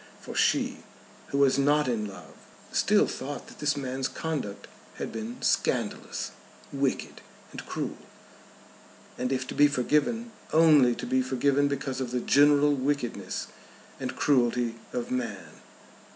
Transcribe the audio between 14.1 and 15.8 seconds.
cruelty of man.